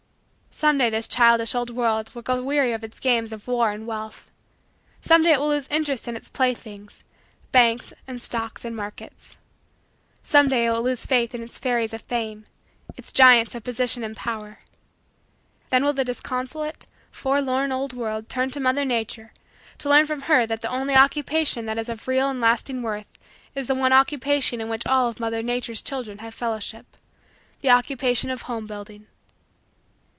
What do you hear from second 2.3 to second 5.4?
weary of its games of war and wealth. Someday it